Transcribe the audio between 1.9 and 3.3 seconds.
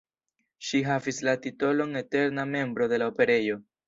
eterna membro de la